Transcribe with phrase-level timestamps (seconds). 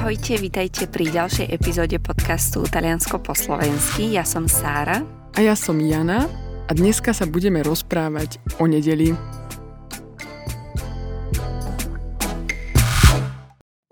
[0.00, 4.16] Ahojte, vítajte pri ďalšej epizóde podcastu Taliansko po slovensky.
[4.16, 5.04] Ja som Sára.
[5.36, 6.24] A ja som Jana
[6.64, 9.12] a dneska sa budeme rozprávať o nedeli.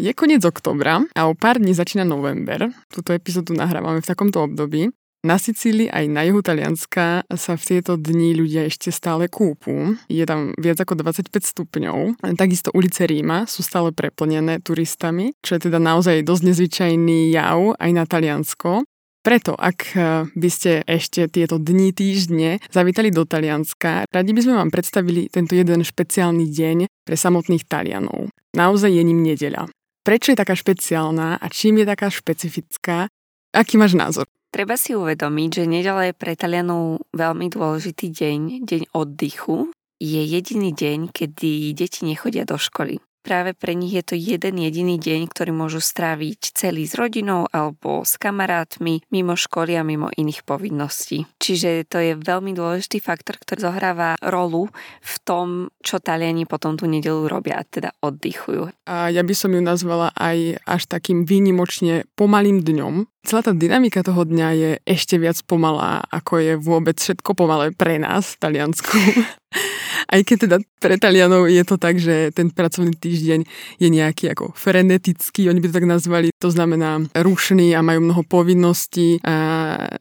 [0.00, 2.72] Je koniec oktobra a o pár dní začína november.
[2.88, 4.88] Túto epizódu nahrávame v takomto období
[5.26, 9.98] na Sicílii aj na juhu Talianska sa v tieto dni ľudia ešte stále kúpu.
[10.06, 12.22] Je tam viac ako 25 stupňov.
[12.38, 17.90] Takisto ulice Ríma sú stále preplnené turistami, čo je teda naozaj dosť nezvyčajný jav aj
[17.90, 18.86] na Taliansko.
[19.18, 24.54] Preto, ak eh, by ste ešte tieto dni, týždne zavítali do Talianska, radi by sme
[24.54, 28.30] vám predstavili tento jeden špeciálny deň pre samotných Talianov.
[28.54, 29.66] Naozaj je ním nedeľa.
[30.06, 33.10] Prečo je taká špeciálna a čím je taká špecifická?
[33.52, 34.24] Aký máš názor?
[34.48, 39.68] Treba si uvedomiť, že nedela je pre Talianov veľmi dôležitý deň, deň oddychu.
[40.00, 44.96] Je jediný deň, kedy deti nechodia do školy práve pre nich je to jeden jediný
[44.96, 50.48] deň, ktorý môžu stráviť celý s rodinou alebo s kamarátmi, mimo školy a mimo iných
[50.48, 51.28] povinností.
[51.36, 54.72] Čiže to je veľmi dôležitý faktor, ktorý zohráva rolu
[55.04, 58.72] v tom, čo Taliani potom tú nedelu robia, teda oddychujú.
[58.88, 63.04] A ja by som ju nazvala aj až takým výnimočne pomalým dňom.
[63.28, 68.00] Celá tá dynamika toho dňa je ešte viac pomalá, ako je vôbec všetko pomalé pre
[68.00, 68.96] nás v Taliansku.
[70.08, 73.40] Aj keď teda pre Talianov je to tak, že ten pracovný týždeň
[73.76, 78.22] je nejaký ako frenetický, oni by to tak nazvali, to znamená rušný a majú mnoho
[78.24, 79.57] povinností a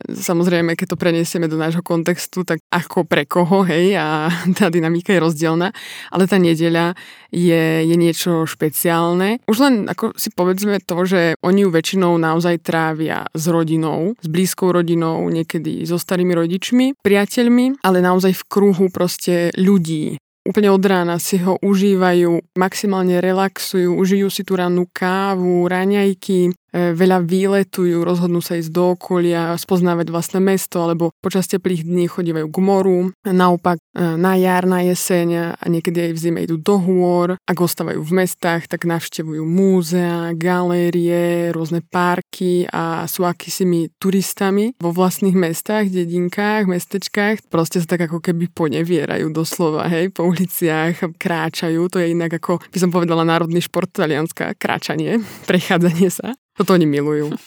[0.07, 5.15] samozrejme, keď to preniesieme do nášho kontextu, tak ako pre koho, hej, a tá dynamika
[5.15, 5.73] je rozdielna,
[6.11, 6.93] ale tá nedeľa
[7.33, 9.43] je, je niečo špeciálne.
[9.47, 14.27] Už len ako si povedzme to, že oni ju väčšinou naozaj trávia s rodinou, s
[14.27, 20.79] blízkou rodinou, niekedy so starými rodičmi, priateľmi, ale naozaj v kruhu proste ľudí, úplne od
[20.79, 28.43] rána si ho užívajú, maximálne relaxujú, užijú si tú rannú kávu, raňajky, veľa výletujú, rozhodnú
[28.43, 32.99] sa ísť do okolia, spoznávať vlastné mesto, alebo počas teplých dní chodívajú k moru.
[33.23, 33.83] Naopak e,
[34.19, 37.39] na jar, na jeseň a niekedy aj v zime idú do hôr.
[37.47, 44.91] Ak ostávajú v mestách, tak navštevujú múzea, galérie, rôzne parky a sú akýsimi turistami vo
[44.91, 47.47] vlastných mestách, dedinkách, mestečkách.
[47.47, 51.87] Proste sa tak ako keby ponevierajú doslova, hej, po uliciach kráčajú.
[51.91, 56.35] To je inak ako, by som povedala, národný šport talianska, kráčanie, prechádzanie sa.
[56.57, 57.29] Toto oni milujú.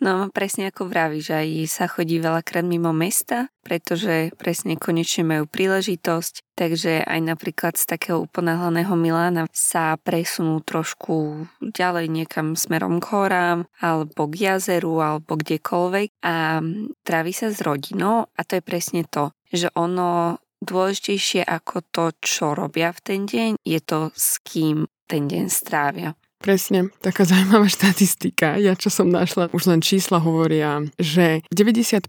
[0.00, 6.56] No presne ako vravíš, aj sa chodí veľakrát mimo mesta, pretože presne konečne majú príležitosť,
[6.56, 13.68] takže aj napríklad z takého uponáhlaného Milána sa presunú trošku ďalej niekam smerom k horám,
[13.76, 16.64] alebo k jazeru, alebo kdekoľvek a
[17.04, 22.56] trávi sa s rodinou a to je presne to, že ono dôležitejšie ako to, čo
[22.56, 26.16] robia v ten deň, je to, s kým ten deň strávia.
[26.40, 28.56] Presne, taká zaujímavá štatistika.
[28.56, 32.08] Ja čo som našla, už len čísla hovoria, že 95%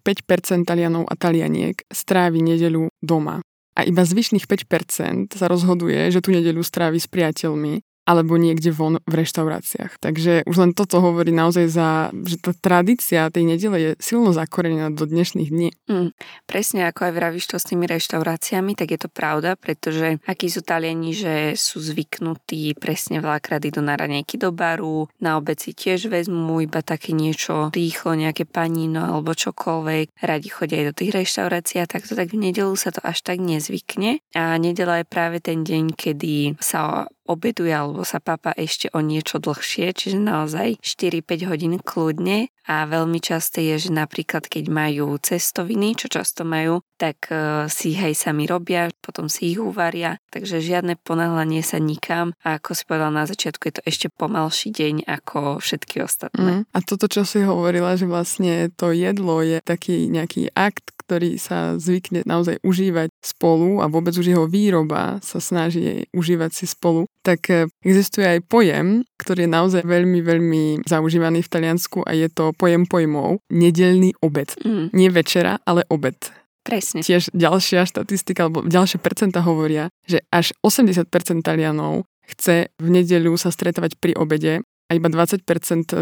[0.64, 3.44] Talianov a Talianiek strávi nedeľu doma.
[3.76, 8.98] A iba zvyšných 5% sa rozhoduje, že tú nedeľu strávi s priateľmi alebo niekde von
[9.06, 10.02] v reštauráciách.
[10.02, 14.90] Takže už len toto hovorí naozaj za, že tá tradícia tej nedele je silno zakorenená
[14.90, 15.70] do dnešných dní.
[15.86, 16.10] Mm,
[16.50, 20.66] presne ako aj vravíš to s tými reštauráciami, tak je to pravda, pretože akí sú
[20.66, 26.58] Taliani, že sú zvyknutí presne veľakrát idú na ranejky do baru, na obeci tiež vezmú
[26.60, 31.90] iba také niečo rýchlo, nejaké panino alebo čokoľvek, radi chodia aj do tých reštaurácií a
[31.90, 35.94] takto, tak v nedelu sa to až tak nezvykne a nedela je práve ten deň,
[35.94, 42.52] kedy sa obeduje alebo sa papa ešte o niečo dlhšie, čiže naozaj 4-5 hodín kľudne
[42.68, 47.98] a veľmi časté je, že napríklad keď majú cestoviny, čo často majú, tak uh, si
[47.98, 52.78] ich aj sami robia, potom si ich uvaria, takže žiadne ponáhľanie sa nikam a ako
[52.78, 56.62] si povedal na začiatku, je to ešte pomalší deň ako všetky ostatné.
[56.62, 56.64] Mm.
[56.70, 61.76] A toto, čo si hovorila, že vlastne to jedlo je taký nejaký akt, ktorý sa
[61.76, 67.52] zvykne naozaj užívať spolu a vôbec už jeho výroba sa snaží užívať si spolu, tak
[67.52, 72.51] e, existuje aj pojem, ktorý je naozaj veľmi, veľmi zaužívaný v Taliansku a je to
[72.54, 74.56] pojem pojmov nedelný obed.
[74.62, 74.94] Mm.
[74.94, 76.18] Nie večera, ale obed.
[76.62, 77.02] Presne.
[77.02, 81.10] Tiež ďalšia štatistika, alebo ďalšie percenta hovoria, že až 80%
[81.42, 84.62] Talianov chce v nedeľu sa stretávať pri obede
[84.92, 85.48] a iba 20%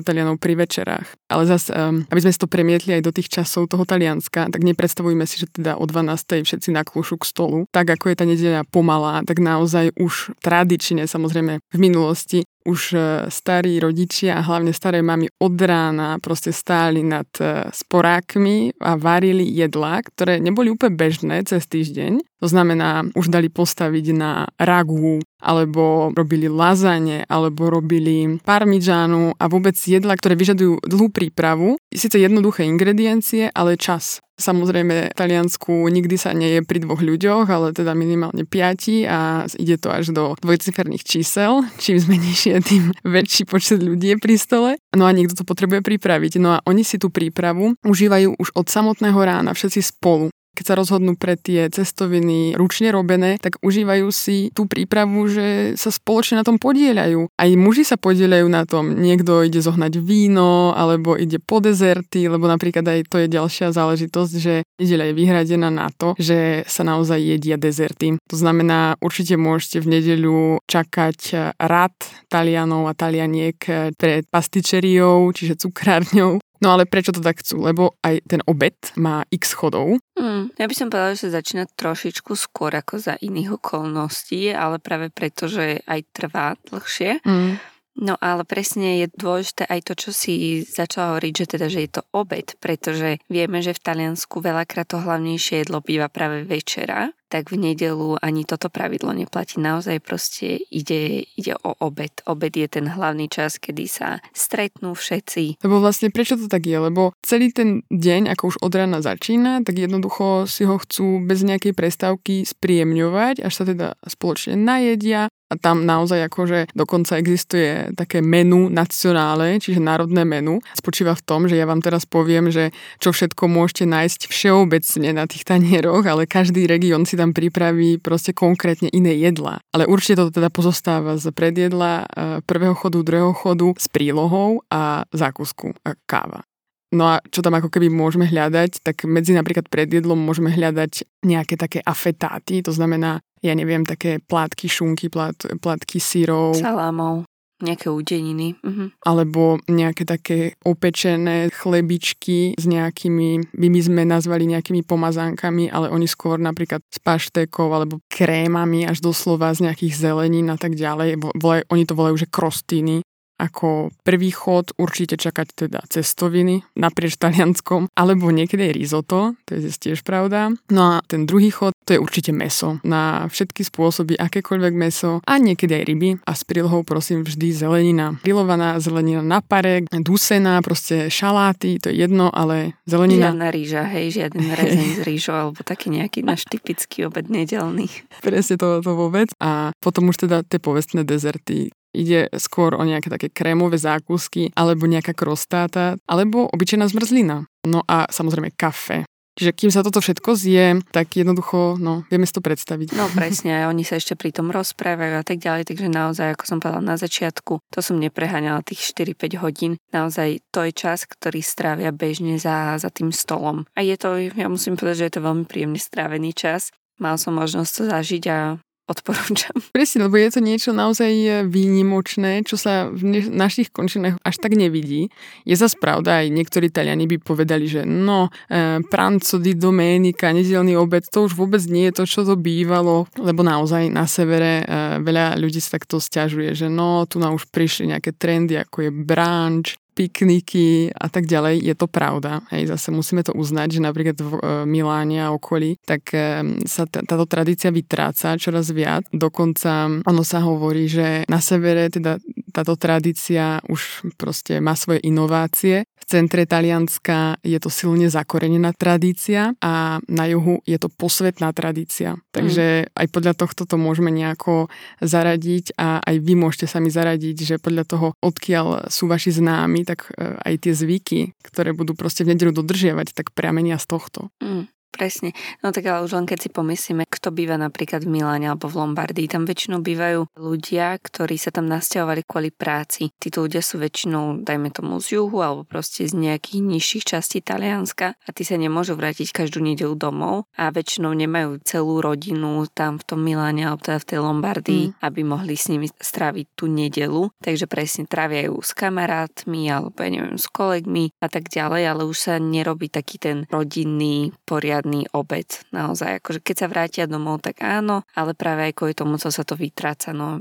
[0.02, 1.06] Talianov pri večerách.
[1.30, 4.66] Ale zase, um, aby sme si to premietli aj do tých časov toho Talianska, tak
[4.66, 6.42] nepredstavujme si, že teda o 12.
[6.42, 7.58] všetci naklúšu k stolu.
[7.70, 13.00] Tak ako je tá nedeľa pomalá, tak naozaj už tradične, samozrejme v minulosti, už e,
[13.32, 19.48] starí rodičia a hlavne staré mamy od rána proste stáli nad e, sporákmi a varili
[19.48, 22.20] jedlá, ktoré neboli úplne bežné cez týždeň.
[22.40, 29.76] To znamená, už dali postaviť na ragu, alebo robili lazane, alebo robili parmigianu a vôbec
[29.76, 31.76] jedla, ktoré vyžadujú dlhú prípravu.
[31.92, 34.24] Sice jednoduché ingrediencie, ale čas.
[34.40, 39.44] Samozrejme, v Taliansku nikdy sa nie je pri dvoch ľuďoch, ale teda minimálne piati a
[39.60, 41.68] ide to až do dvojciferných čísel.
[41.76, 44.72] Čím sme nižšie, tým väčší počet ľudí je pri stole.
[44.96, 46.40] No a niekto to potrebuje pripraviť.
[46.40, 50.76] No a oni si tú prípravu užívajú už od samotného rána, všetci spolu keď sa
[50.76, 56.44] rozhodnú pre tie cestoviny ručne robené, tak užívajú si tú prípravu, že sa spoločne na
[56.44, 57.32] tom podieľajú.
[57.40, 59.00] Aj muži sa podieľajú na tom.
[59.00, 64.34] Niekto ide zohnať víno, alebo ide po dezerty, lebo napríklad aj to je ďalšia záležitosť,
[64.36, 68.20] že nedeľa je vyhradená na to, že sa naozaj jedia dezerty.
[68.28, 71.96] To znamená, určite môžete v nedeľu čakať rad
[72.28, 73.58] Talianov a Talianiek
[73.96, 77.64] pred pastičeriou, čiže cukrárňou, No ale prečo to tak chcú?
[77.64, 79.96] Lebo aj ten obed má x chodov.
[80.20, 84.84] Mm, ja by som povedala, že sa začína trošičku skôr ako za iných okolností, ale
[84.84, 87.24] práve preto, že aj trvá dlhšie.
[87.24, 87.56] Mm.
[88.00, 91.92] No ale presne je dôležité aj to, čo si začala hovoriť, že teda, že je
[92.00, 97.54] to obed, pretože vieme, že v Taliansku veľakrát to hlavnejšie jedlo býva práve večera, tak
[97.54, 99.62] v nedelu ani toto pravidlo neplatí.
[99.62, 102.12] Naozaj proste ide, ide o obed.
[102.26, 105.62] Obed je ten hlavný čas, kedy sa stretnú všetci.
[105.62, 106.80] Lebo vlastne prečo to tak je?
[106.82, 111.46] Lebo celý ten deň, ako už od rána začína, tak jednoducho si ho chcú bez
[111.46, 118.22] nejakej prestávky spríjemňovať, až sa teda spoločne najedia, a tam naozaj akože dokonca existuje také
[118.22, 120.62] menu nacionále, čiže národné menu.
[120.78, 122.70] Spočíva v tom, že ja vám teraz poviem, že
[123.02, 128.32] čo všetko môžete nájsť všeobecne na tých tanieroch, ale každý región si tam pripraví proste
[128.32, 129.58] konkrétne iné jedla.
[129.74, 132.06] Ale určite to teda pozostáva z predjedla, e,
[132.46, 136.46] prvého chodu, druhého chodu, s prílohou a zákusku a káva.
[136.90, 141.54] No a čo tam ako keby môžeme hľadať, tak medzi napríklad predjedlom môžeme hľadať nejaké
[141.54, 146.56] také afetáty, to znamená, ja neviem, také plátky šunky, plát, plátky syrov.
[146.56, 147.28] Salámov.
[147.60, 148.56] Nejaké udeniny.
[148.64, 148.88] Uh-huh.
[149.04, 156.08] Alebo nejaké také opečené chlebičky s nejakými, my by sme nazvali nejakými pomazánkami, ale oni
[156.08, 161.20] skôr napríklad s paštékou alebo krémami až doslova z nejakých zelenín a tak ďalej.
[161.36, 163.04] Volaj, oni to volajú, že krostiny
[163.40, 169.72] ako prvý chod určite čakať teda cestoviny naprieč Talianskom, alebo niekedy aj risotto, to je
[169.72, 170.52] tiež pravda.
[170.68, 172.84] No a ten druhý chod, to je určite meso.
[172.84, 176.10] Na všetky spôsoby, akékoľvek meso a niekedy aj ryby.
[176.28, 178.20] A s prílohou prosím vždy zelenina.
[178.22, 183.32] Grilovaná zelenina na pare, dusená, proste šaláty, to je jedno, ale zelenina.
[183.32, 187.88] Žiadna rýža, hej, žiaden rezeň z rýžou, alebo taký nejaký náš typický obed nedelný.
[188.20, 189.32] Presne to, to vôbec.
[189.40, 194.86] A potom už teda tie povestné dezerty, Ide skôr o nejaké také krémové zákusky, alebo
[194.86, 197.50] nejaká krostáta, alebo obyčajná zmrzlina.
[197.66, 199.10] No a samozrejme kafe.
[199.40, 202.92] Čiže kým sa toto všetko zje, tak jednoducho, no, vieme si to predstaviť.
[202.92, 206.60] No presne, oni sa ešte pri tom rozprávajú a tak ďalej, takže naozaj, ako som
[206.60, 209.80] povedala na začiatku, to som nepreháňala tých 4-5 hodín.
[209.96, 213.64] Naozaj to je čas, ktorý strávia bežne za, za tým stolom.
[213.80, 216.76] A je to, ja musím povedať, že je to veľmi príjemne strávený čas.
[217.00, 218.60] Mal som možnosť to zažiť a
[218.90, 219.54] odporúčam.
[219.78, 225.14] Presne, lebo je to niečo naozaj výnimočné, čo sa v našich končinách až tak nevidí.
[225.46, 230.74] Je zase pravda, aj niektorí Taliani by povedali, že no, e, pranzo di domenica, nedelný
[230.74, 235.00] obed, to už vôbec nie je to, čo to bývalo, lebo naozaj na severe e,
[235.06, 238.92] veľa ľudí sa takto stiažuje, že no, tu nám už prišli nejaké trendy, ako je
[238.92, 242.40] brunch, pikniky a tak ďalej, je to pravda.
[242.56, 246.88] Hej, zase musíme to uznať, že napríklad v e, Miláne a okolí, tak e, sa
[246.88, 249.04] t- táto tradícia vytráca čoraz viac.
[249.12, 252.16] Dokonca ono sa hovorí, že na severe teda
[252.56, 255.84] táto tradícia už proste má svoje inovácie.
[256.10, 262.18] Centre Talianska je to silne zakorenená tradícia a na juhu je to posvetná tradícia.
[262.34, 262.98] Takže mm.
[262.98, 267.56] aj podľa tohto to môžeme nejako zaradiť a aj vy môžete sa mi zaradiť, že
[267.62, 272.34] podľa toho, odkiaľ sú vaši známi, tak e, aj tie zvyky, ktoré budú proste v
[272.34, 274.34] nedelu dodržiavať, tak pramenia z tohto.
[274.42, 274.66] Mm.
[274.90, 275.38] Presne.
[275.62, 278.82] No tak ale už len keď si pomyslíme, kto býva napríklad v Miláne alebo v
[278.82, 283.14] Lombardii, tam väčšinou bývajú ľudia, ktorí sa tam nasťahovali kvôli práci.
[283.22, 288.18] Títo ľudia sú väčšinou, dajme tomu, z juhu alebo proste z nejakých nižších častí Talianska
[288.18, 293.06] a tí sa nemôžu vrátiť každú nedelu domov a väčšinou nemajú celú rodinu tam v
[293.06, 294.94] tom Miláne alebo teda v tej Lombardii, mm.
[295.06, 297.30] aby mohli s nimi stráviť tú nedelu.
[297.40, 302.02] Takže presne trávia ju s kamarátmi alebo ja neviem, s kolegmi a tak ďalej, ale
[302.10, 305.60] už sa nerobí taký ten rodinný poriad žiadny obed.
[305.76, 309.44] Naozaj, akože keď sa vrátia domov, tak áno, ale práve aj kvôli tomu, co sa
[309.44, 310.40] to vytráca, no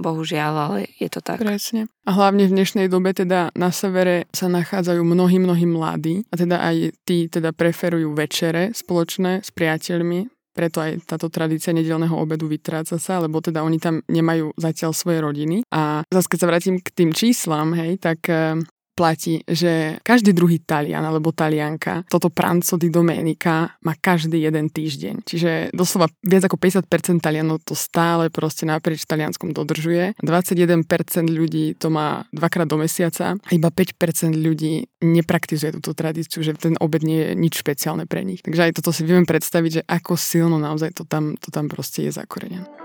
[0.00, 1.44] bohužiaľ, ale je to tak.
[1.44, 1.92] Presne.
[2.08, 6.64] A hlavne v dnešnej dobe teda na severe sa nachádzajú mnohí, mnohí mladí a teda
[6.64, 12.96] aj tí teda preferujú večere spoločné s priateľmi, preto aj táto tradícia nedelného obedu vytráca
[12.96, 15.66] sa, lebo teda oni tam nemajú zatiaľ svoje rodiny.
[15.74, 18.54] A zase keď sa vrátim k tým číslam, hej, tak eh,
[18.94, 25.26] platí, že každý druhý Talian alebo Talianka toto Pranzo di Domenica má každý jeden týždeň.
[25.26, 30.14] Čiže doslova viac ako 50% Talianov to stále proste naprieč Talianskom dodržuje.
[30.22, 30.86] 21%
[31.26, 36.78] ľudí to má dvakrát do mesiaca a iba 5% ľudí nepraktizuje túto tradíciu, že ten
[36.78, 38.40] obed nie je nič špeciálne pre nich.
[38.40, 42.06] Takže aj toto si viem predstaviť, že ako silno naozaj to tam, to tam proste
[42.06, 42.83] je zakorenené.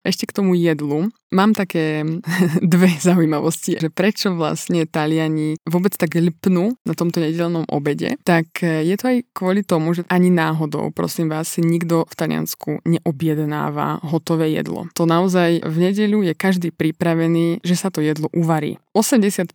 [0.00, 1.12] Ešte k tomu jedlu.
[1.30, 2.02] Mám také
[2.64, 8.82] dve zaujímavosti, že prečo vlastne Taliani vôbec tak lpnú na tomto nedelnom obede, tak e,
[8.82, 14.50] je to aj kvôli tomu, že ani náhodou, prosím vás, nikto v Taliansku neobjednáva hotové
[14.56, 14.88] jedlo.
[14.96, 18.80] To naozaj v nedeľu je každý pripravený, že sa to jedlo uvarí.
[18.96, 19.54] 85%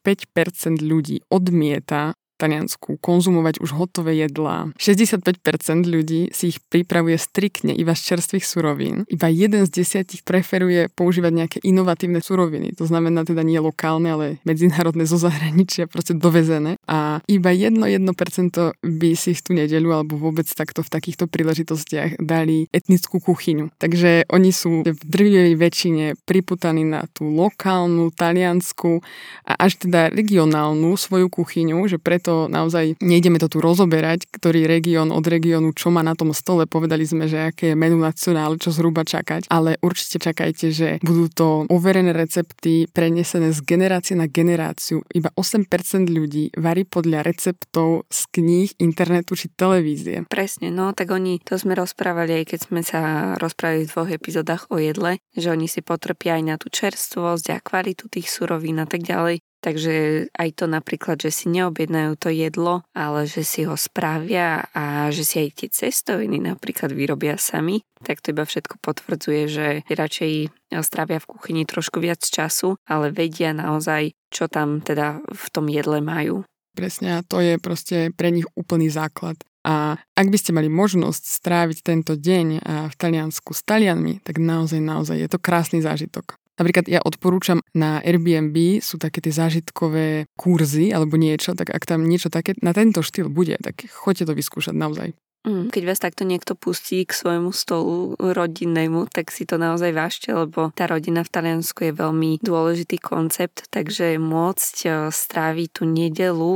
[0.79, 4.71] ľudí odmieta Taliansku konzumovať už hotové jedlá.
[4.75, 5.39] 65%
[5.87, 9.07] ľudí si ich pripravuje striktne iba z čerstvých surovín.
[9.07, 12.75] Iba jeden z desiatich preferuje používať nejaké inovatívne suroviny.
[12.75, 16.75] To znamená teda nie lokálne, ale medzinárodné zo zahraničia, proste dovezené.
[16.89, 22.67] A iba 1-1% by si v tú nedeľu alebo vôbec takto v takýchto príležitostiach dali
[22.73, 23.71] etnickú kuchyňu.
[23.77, 28.99] Takže oni sú v drvivej väčšine priputaní na tú lokálnu, taliansku
[29.45, 34.65] a až teda regionálnu svoju kuchyňu, že preto preto naozaj nejdeme to tu rozoberať, ktorý
[34.65, 36.65] región od regiónu, čo má na tom stole.
[36.65, 41.29] Povedali sme, že aké je menu nacionál, čo zhruba čakať, ale určite čakajte, že budú
[41.29, 45.05] to overené recepty prenesené z generácie na generáciu.
[45.13, 45.69] Iba 8%
[46.09, 50.25] ľudí varí podľa receptov z kníh, internetu či televízie.
[50.25, 53.01] Presne, no tak oni, to sme rozprávali aj keď sme sa
[53.37, 57.61] rozprávali v dvoch epizódach o jedle, že oni si potrpia aj na tú čerstvosť a
[57.61, 59.45] kvalitu tých surovín a tak ďalej.
[59.65, 65.09] Takže aj to napríklad, že si neobjednajú to jedlo, ale že si ho spravia a
[65.09, 70.53] že si aj tie cestoviny napríklad vyrobia sami, tak to iba všetko potvrdzuje, že radšej
[70.85, 75.97] strávia v kuchyni trošku viac času, ale vedia naozaj, čo tam teda v tom jedle
[75.97, 76.45] majú.
[76.77, 79.41] Presne a to je proste pre nich úplný základ.
[79.65, 84.77] A ak by ste mali možnosť stráviť tento deň v Taliansku s Talianmi, tak naozaj,
[84.77, 86.37] naozaj je to krásny zážitok.
[86.55, 92.07] Napríklad ja odporúčam na Airbnb, sú také tie zážitkové kurzy alebo niečo, tak ak tam
[92.07, 95.11] niečo také na tento štýl bude, tak choďte to vyskúšať naozaj.
[95.45, 100.33] Mm, keď vás takto niekto pustí k svojmu stolu rodinnému, tak si to naozaj vážte,
[100.33, 106.53] lebo tá rodina v Taliansku je veľmi dôležitý koncept, takže môcť e, stráviť tú nedelu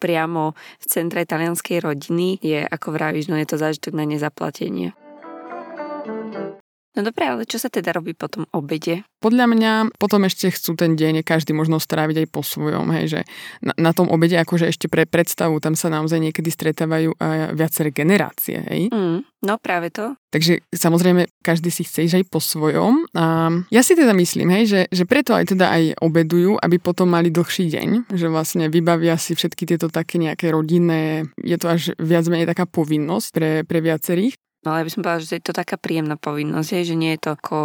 [0.00, 4.96] priamo v centre talianskej rodiny je, ako vravíš, no je to zážitok na nezaplatenie.
[6.90, 9.06] No dobre, ale čo sa teda robí po tom obede?
[9.22, 13.20] Podľa mňa potom ešte chcú ten deň každý možno stráviť aj po svojom, hej, že
[13.62, 17.94] na, na tom obede akože ešte pre predstavu tam sa naozaj niekedy stretávajú aj viaceré
[17.94, 18.80] generácie, hej.
[18.90, 20.18] Mm, no práve to.
[20.34, 24.64] Takže samozrejme každý si chce ísť aj po svojom a ja si teda myslím, hej,
[24.66, 29.14] že, že preto aj teda aj obedujú, aby potom mali dlhší deň, že vlastne vybavia
[29.14, 33.78] si všetky tieto také nejaké rodinné, je to až viac menej taká povinnosť pre, pre
[33.78, 37.16] viacerých No ale ja by som povedala, že je to taká príjemná povinnosť, že nie
[37.16, 37.58] je to ako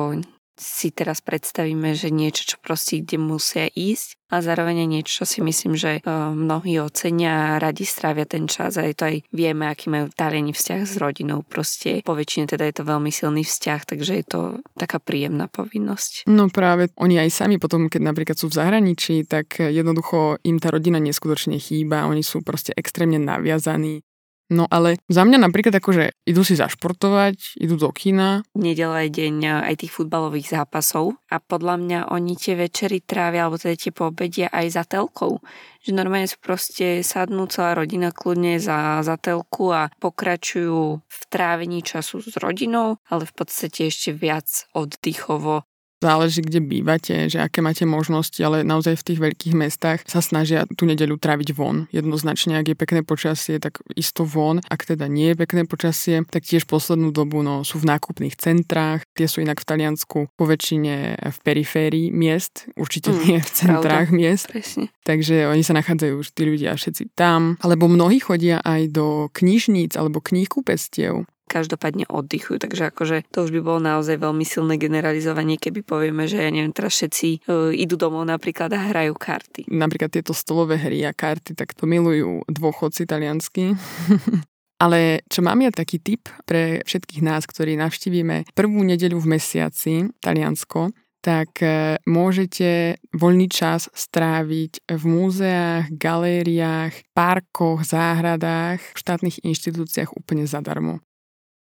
[0.55, 5.39] si teraz predstavíme, že niečo, čo proste kde musia ísť a zároveň niečo, čo si
[5.43, 9.67] myslím, že e, mnohí ocenia a radi strávia ten čas a je to aj vieme,
[9.67, 11.43] aký majú Taliani vzťah s rodinou.
[11.43, 14.41] Proste po väčšine teda je to veľmi silný vzťah, takže je to
[14.79, 16.25] taká príjemná povinnosť.
[16.31, 20.71] No práve oni aj sami potom, keď napríklad sú v zahraničí, tak jednoducho im tá
[20.71, 24.04] rodina neskutočne chýba, oni sú proste extrémne naviazaní
[24.53, 28.45] No ale za mňa napríklad akože idú si zašportovať, idú do kina.
[28.53, 33.49] Nedela je deň e, aj tých futbalových zápasov a podľa mňa oni tie večery trávia,
[33.49, 35.41] alebo teda tie poobedia aj za telkou.
[35.81, 41.81] Že normálne sú proste sadnú celá rodina kľudne za, za telku a pokračujú v trávení
[41.81, 45.65] času s rodinou, ale v podstate ešte viac oddychovo
[46.05, 50.69] záleží, kde bývate, že aké máte možnosti, ale naozaj v tých veľkých mestách sa snažia
[50.77, 51.89] tú nedeľu tráviť von.
[51.89, 54.61] Jednoznačne, ak je pekné počasie, tak isto von.
[54.69, 59.01] Ak teda nie je pekné počasie, tak tiež poslednú dobu no, sú v nákupných centrách.
[59.17, 64.09] Tie sú inak v Taliansku po väčšine v periférii miest, určite mm, nie v centrách
[64.13, 64.17] pravda.
[64.17, 64.45] miest.
[64.51, 64.93] Presne.
[65.01, 67.57] Takže oni sa nachádzajú už tí ľudia všetci tam.
[67.65, 72.57] Alebo mnohí chodia aj do knižníc alebo kníhkupectiev každopádne oddychujú.
[72.61, 76.73] Takže akože to už by bolo naozaj veľmi silné generalizovanie, keby povieme, že ja neviem,
[76.73, 79.69] teraz všetci uh, idú domov napríklad a hrajú karty.
[79.69, 83.73] Napríklad tieto stolové hry a karty, tak to milujú dôchodci taliansky.
[84.75, 90.11] Ale čo mám ja taký tip pre všetkých nás, ktorí navštívime prvú nedeľu v mesiaci
[90.19, 90.91] Taliansko,
[91.25, 100.45] tak e, môžete voľný čas stráviť v múzeách, galériách, parkoch, záhradách, v štátnych inštitúciách úplne
[100.45, 101.01] zadarmo.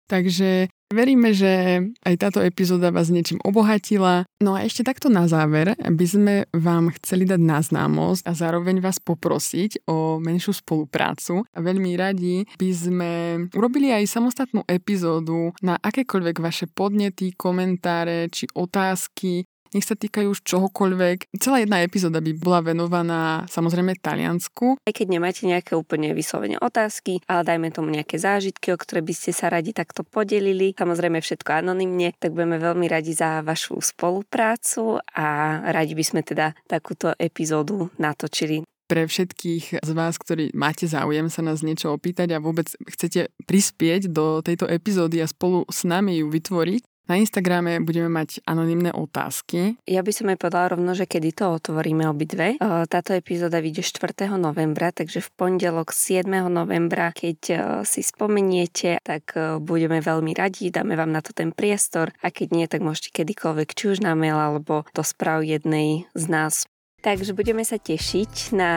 [0.08, 4.24] Takže veríme, že aj táto epizóda vás niečím obohatila.
[4.40, 8.80] No a ešte takto na záver by sme vám chceli dať na známosť a zároveň
[8.80, 11.44] vás poprosiť o menšiu spoluprácu.
[11.52, 13.12] A veľmi radi by sme
[13.52, 19.44] urobili aj samostatnú epizódu na akékoľvek vaše podnety, komentáre či otázky,
[19.74, 21.34] nech sa týkajú už čohokoľvek.
[21.40, 24.80] Celá jedna epizóda by bola venovaná samozrejme Taliansku.
[24.84, 29.14] Aj keď nemáte nejaké úplne vyslovene otázky, ale dajme tomu nejaké zážitky, o ktoré by
[29.14, 35.02] ste sa radi takto podelili, samozrejme všetko anonymne, tak budeme veľmi radi za vašu spoluprácu
[35.16, 41.28] a radi by sme teda takúto epizódu natočili pre všetkých z vás, ktorí máte záujem
[41.28, 46.24] sa nás niečo opýtať a vôbec chcete prispieť do tejto epizódy a spolu s nami
[46.24, 49.80] ju vytvoriť, na Instagrame budeme mať anonimné otázky.
[49.88, 52.60] Ja by som aj povedala rovno, že kedy to otvoríme obidve.
[52.62, 54.28] Táto epizóda vyjde 4.
[54.36, 56.28] novembra, takže v pondelok 7.
[56.52, 57.40] novembra, keď
[57.88, 59.34] si spomeniete, tak
[59.64, 63.70] budeme veľmi radi, dáme vám na to ten priestor a keď nie, tak môžete kedykoľvek,
[63.72, 66.68] či už na mail alebo do správ jednej z nás.
[66.98, 68.72] Takže budeme sa tešiť na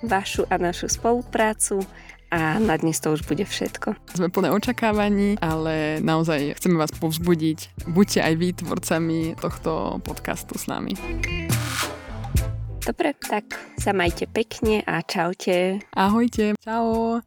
[0.00, 1.84] vašu a našu spoluprácu
[2.30, 3.98] a na dnes to už bude všetko.
[4.14, 7.86] Sme plné očakávaní, ale naozaj chceme vás povzbudiť.
[7.90, 10.94] Buďte aj vy tvorcami tohto podcastu s nami.
[12.80, 15.84] Dobre, tak sa majte pekne a čaute.
[15.92, 16.56] Ahojte.
[16.64, 17.20] Čau.